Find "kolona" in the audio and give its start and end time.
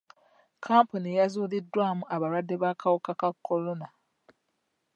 3.45-3.87